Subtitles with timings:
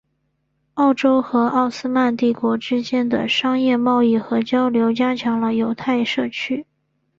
[0.73, 6.65] 欧洲和奥斯曼帝国之间的商业贸易和交流加强了犹太社区。